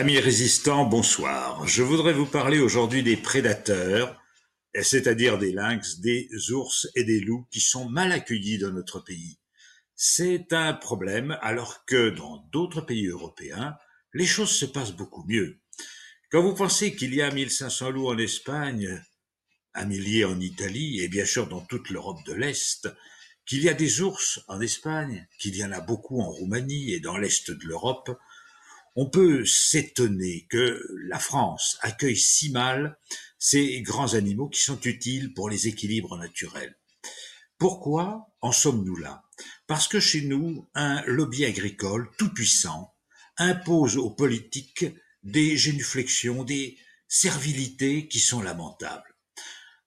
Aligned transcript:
Amis 0.00 0.18
résistants, 0.18 0.86
bonsoir. 0.86 1.68
Je 1.68 1.82
voudrais 1.82 2.14
vous 2.14 2.24
parler 2.24 2.58
aujourd'hui 2.58 3.02
des 3.02 3.18
prédateurs, 3.18 4.18
c'est-à-dire 4.80 5.36
des 5.36 5.52
lynx, 5.52 6.00
des 6.00 6.26
ours 6.52 6.88
et 6.94 7.04
des 7.04 7.20
loups 7.20 7.46
qui 7.50 7.60
sont 7.60 7.86
mal 7.86 8.10
accueillis 8.10 8.56
dans 8.56 8.72
notre 8.72 9.00
pays. 9.00 9.38
C'est 9.94 10.54
un 10.54 10.72
problème 10.72 11.36
alors 11.42 11.84
que 11.84 12.08
dans 12.08 12.38
d'autres 12.50 12.80
pays 12.80 13.08
européens, 13.08 13.76
les 14.14 14.24
choses 14.24 14.52
se 14.52 14.64
passent 14.64 14.96
beaucoup 14.96 15.22
mieux. 15.28 15.60
Quand 16.30 16.40
vous 16.40 16.54
pensez 16.54 16.96
qu'il 16.96 17.14
y 17.14 17.20
a 17.20 17.30
1500 17.30 17.90
loups 17.90 18.08
en 18.08 18.16
Espagne, 18.16 19.04
un 19.74 19.84
millier 19.84 20.24
en 20.24 20.40
Italie 20.40 21.00
et 21.00 21.08
bien 21.08 21.26
sûr 21.26 21.46
dans 21.46 21.60
toute 21.60 21.90
l'Europe 21.90 22.24
de 22.24 22.32
l'Est, 22.32 22.88
qu'il 23.44 23.62
y 23.62 23.68
a 23.68 23.74
des 23.74 24.00
ours 24.00 24.40
en 24.48 24.62
Espagne, 24.62 25.28
qu'il 25.38 25.56
y 25.56 25.62
en 25.62 25.72
a 25.72 25.82
beaucoup 25.82 26.22
en 26.22 26.30
Roumanie 26.30 26.94
et 26.94 27.00
dans 27.00 27.18
l'Est 27.18 27.50
de 27.50 27.66
l'Europe, 27.66 28.18
on 28.96 29.08
peut 29.08 29.44
s'étonner 29.44 30.46
que 30.50 30.84
la 31.08 31.18
France 31.18 31.78
accueille 31.80 32.16
si 32.16 32.50
mal 32.50 32.98
ces 33.38 33.80
grands 33.82 34.14
animaux 34.14 34.48
qui 34.48 34.62
sont 34.62 34.80
utiles 34.82 35.32
pour 35.32 35.48
les 35.48 35.68
équilibres 35.68 36.18
naturels. 36.18 36.76
Pourquoi 37.58 38.26
en 38.40 38.52
sommes-nous 38.52 38.96
là? 38.96 39.22
Parce 39.66 39.88
que 39.88 40.00
chez 40.00 40.22
nous, 40.22 40.68
un 40.74 41.02
lobby 41.06 41.44
agricole 41.44 42.10
tout 42.18 42.32
puissant 42.32 42.94
impose 43.36 43.96
aux 43.96 44.10
politiques 44.10 44.86
des 45.22 45.56
génuflexions, 45.56 46.44
des 46.44 46.78
servilités 47.08 48.08
qui 48.08 48.20
sont 48.20 48.42
lamentables. 48.42 49.14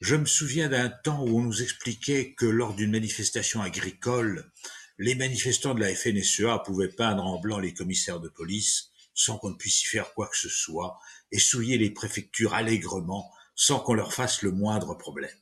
Je 0.00 0.14
me 0.14 0.26
souviens 0.26 0.68
d'un 0.68 0.88
temps 0.88 1.24
où 1.24 1.38
on 1.38 1.42
nous 1.42 1.62
expliquait 1.62 2.34
que 2.34 2.46
lors 2.46 2.74
d'une 2.74 2.92
manifestation 2.92 3.62
agricole, 3.62 4.50
les 4.98 5.14
manifestants 5.14 5.74
de 5.74 5.80
la 5.80 5.94
FNSEA 5.94 6.60
pouvaient 6.64 6.88
peindre 6.88 7.24
en 7.24 7.40
blanc 7.40 7.58
les 7.58 7.74
commissaires 7.74 8.20
de 8.20 8.28
police 8.28 8.90
sans 9.18 9.36
qu'on 9.36 9.54
puisse 9.54 9.82
y 9.82 9.86
faire 9.86 10.14
quoi 10.14 10.28
que 10.28 10.36
ce 10.36 10.48
soit 10.48 10.96
et 11.32 11.40
souiller 11.40 11.76
les 11.76 11.90
préfectures 11.90 12.54
allègrement 12.54 13.32
sans 13.56 13.80
qu'on 13.80 13.94
leur 13.94 14.14
fasse 14.14 14.42
le 14.42 14.52
moindre 14.52 14.94
problème. 14.94 15.36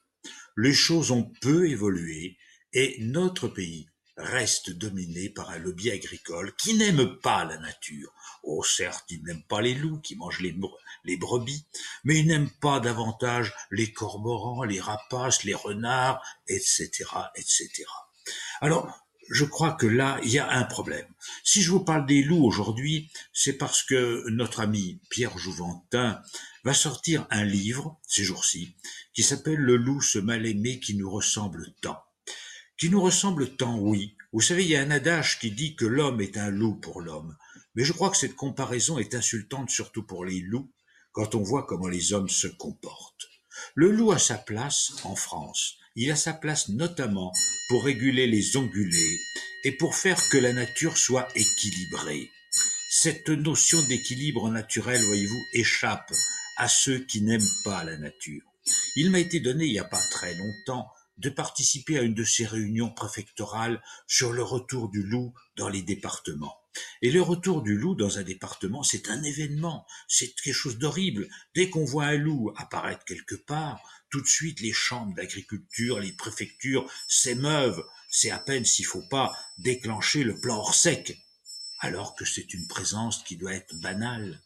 Les 0.56 0.72
choses 0.72 1.10
ont 1.10 1.30
peu 1.42 1.68
évolué 1.68 2.38
et 2.72 2.96
notre 3.00 3.48
pays 3.48 3.86
reste 4.16 4.70
dominé 4.70 5.28
par 5.28 5.50
un 5.50 5.58
lobby 5.58 5.90
agricole 5.90 6.56
qui 6.56 6.72
n'aime 6.72 7.18
pas 7.20 7.44
la 7.44 7.58
nature. 7.58 8.14
Oh, 8.42 8.64
certes, 8.64 9.04
il 9.10 9.22
n'aime 9.24 9.42
pas 9.42 9.60
les 9.60 9.74
loups 9.74 10.00
qui 10.00 10.16
mangent 10.16 10.40
les, 10.40 10.56
les 11.04 11.18
brebis, 11.18 11.66
mais 12.04 12.20
il 12.20 12.26
n'aime 12.26 12.50
pas 12.50 12.80
davantage 12.80 13.52
les 13.70 13.92
cormorans, 13.92 14.64
les 14.64 14.80
rapaces, 14.80 15.44
les 15.44 15.54
renards, 15.54 16.24
etc., 16.48 17.04
etc. 17.34 17.84
Alors, 18.62 19.05
je 19.30 19.44
crois 19.44 19.72
que 19.72 19.86
là, 19.86 20.18
il 20.22 20.30
y 20.30 20.38
a 20.38 20.50
un 20.50 20.64
problème. 20.64 21.06
Si 21.42 21.62
je 21.62 21.70
vous 21.70 21.84
parle 21.84 22.06
des 22.06 22.22
loups 22.22 22.44
aujourd'hui, 22.44 23.10
c'est 23.32 23.54
parce 23.54 23.82
que 23.82 24.28
notre 24.30 24.60
ami 24.60 25.00
Pierre 25.10 25.36
Jouventin 25.38 26.22
va 26.64 26.74
sortir 26.74 27.26
un 27.30 27.44
livre, 27.44 27.98
ces 28.06 28.24
jours-ci, 28.24 28.76
qui 29.14 29.22
s'appelle 29.22 29.60
Le 29.60 29.76
loup, 29.76 30.00
ce 30.00 30.18
mal-aimé 30.18 30.80
qui 30.80 30.94
nous 30.94 31.10
ressemble 31.10 31.74
tant. 31.80 32.02
Qui 32.78 32.90
nous 32.90 33.00
ressemble 33.00 33.56
tant, 33.56 33.78
oui. 33.78 34.16
Vous 34.32 34.40
savez, 34.40 34.64
il 34.64 34.70
y 34.70 34.76
a 34.76 34.82
un 34.82 34.90
adage 34.90 35.38
qui 35.38 35.50
dit 35.50 35.76
que 35.76 35.86
l'homme 35.86 36.20
est 36.20 36.36
un 36.36 36.50
loup 36.50 36.74
pour 36.74 37.00
l'homme. 37.00 37.36
Mais 37.74 37.84
je 37.84 37.92
crois 37.92 38.10
que 38.10 38.16
cette 38.16 38.36
comparaison 38.36 38.98
est 38.98 39.14
insultante 39.14 39.70
surtout 39.70 40.02
pour 40.02 40.24
les 40.24 40.40
loups, 40.40 40.70
quand 41.12 41.34
on 41.34 41.42
voit 41.42 41.64
comment 41.64 41.88
les 41.88 42.12
hommes 42.12 42.28
se 42.28 42.46
comportent. 42.46 43.26
Le 43.74 43.90
loup 43.90 44.12
a 44.12 44.18
sa 44.18 44.36
place 44.36 44.92
en 45.04 45.16
France. 45.16 45.78
Il 45.98 46.10
a 46.10 46.16
sa 46.16 46.34
place 46.34 46.68
notamment 46.68 47.32
pour 47.70 47.84
réguler 47.84 48.26
les 48.26 48.58
ongulés 48.58 49.18
et 49.64 49.72
pour 49.72 49.94
faire 49.94 50.28
que 50.28 50.36
la 50.36 50.52
nature 50.52 50.98
soit 50.98 51.26
équilibrée. 51.34 52.30
Cette 52.90 53.30
notion 53.30 53.82
d'équilibre 53.82 54.50
naturel, 54.50 55.02
voyez-vous, 55.02 55.42
échappe 55.54 56.12
à 56.58 56.68
ceux 56.68 56.98
qui 56.98 57.22
n'aiment 57.22 57.40
pas 57.64 57.82
la 57.82 57.96
nature. 57.96 58.42
Il 58.94 59.10
m'a 59.10 59.20
été 59.20 59.40
donné 59.40 59.64
il 59.64 59.72
n'y 59.72 59.78
a 59.78 59.84
pas 59.84 60.02
très 60.10 60.34
longtemps 60.34 60.86
de 61.16 61.30
participer 61.30 61.98
à 61.98 62.02
une 62.02 62.14
de 62.14 62.24
ces 62.24 62.44
réunions 62.44 62.92
préfectorales 62.92 63.82
sur 64.06 64.34
le 64.34 64.42
retour 64.42 64.90
du 64.90 65.02
loup 65.02 65.32
dans 65.56 65.70
les 65.70 65.82
départements. 65.82 66.58
Et 67.02 67.10
le 67.10 67.22
retour 67.22 67.62
du 67.62 67.76
loup 67.76 67.94
dans 67.94 68.18
un 68.18 68.22
département, 68.22 68.82
c'est 68.82 69.08
un 69.08 69.22
événement, 69.22 69.86
c'est 70.08 70.34
quelque 70.34 70.54
chose 70.54 70.78
d'horrible. 70.78 71.28
Dès 71.54 71.70
qu'on 71.70 71.84
voit 71.84 72.06
un 72.06 72.16
loup 72.16 72.52
apparaître 72.56 73.04
quelque 73.04 73.34
part, 73.34 73.80
tout 74.10 74.20
de 74.20 74.26
suite 74.26 74.60
les 74.60 74.72
chambres 74.72 75.14
d'agriculture, 75.14 76.00
les 76.00 76.12
préfectures 76.12 76.90
s'émeuvent. 77.08 77.84
C'est 78.10 78.30
à 78.30 78.38
peine 78.38 78.64
s'il 78.64 78.86
faut 78.86 79.06
pas 79.10 79.36
déclencher 79.58 80.24
le 80.24 80.38
plan 80.40 80.56
hors 80.56 80.74
sec, 80.74 81.18
alors 81.80 82.14
que 82.14 82.24
c'est 82.24 82.54
une 82.54 82.66
présence 82.66 83.22
qui 83.24 83.36
doit 83.36 83.54
être 83.54 83.74
banale. 83.80 84.40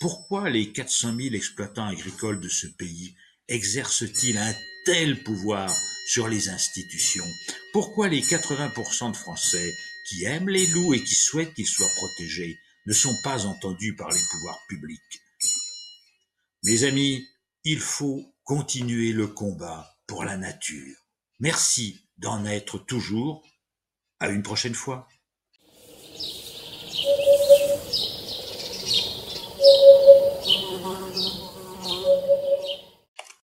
Pourquoi 0.00 0.50
les 0.50 0.72
400 0.72 1.16
000 1.16 1.34
exploitants 1.34 1.88
agricoles 1.88 2.40
de 2.40 2.48
ce 2.48 2.68
pays 2.68 3.16
exercent-ils 3.48 4.38
un 4.38 4.54
tel 4.84 5.22
pouvoir 5.24 5.74
sur 6.06 6.28
les 6.28 6.48
institutions? 6.48 7.26
Pourquoi 7.72 8.08
les 8.08 8.20
80% 8.20 9.10
de 9.10 9.16
Français 9.16 9.74
qui 10.08 10.24
aiment 10.24 10.48
les 10.48 10.66
loups 10.68 10.94
et 10.94 11.04
qui 11.04 11.14
souhaitent 11.14 11.54
qu'ils 11.54 11.66
soient 11.66 11.90
protégés 11.96 12.58
ne 12.86 12.92
sont 12.94 13.16
pas 13.22 13.44
entendus 13.44 13.94
par 13.94 14.08
les 14.08 14.20
pouvoirs 14.30 14.58
publics 14.68 15.22
Mes 16.64 16.84
amis, 16.84 17.28
il 17.64 17.80
faut 17.80 18.34
continuer 18.44 19.12
le 19.12 19.26
combat 19.26 19.94
pour 20.06 20.24
la 20.24 20.38
nature. 20.38 20.96
Merci 21.40 22.08
d'en 22.16 22.46
être 22.46 22.78
toujours. 22.78 23.46
À 24.20 24.30
une 24.30 24.42
prochaine 24.42 24.74
fois. 24.74 25.06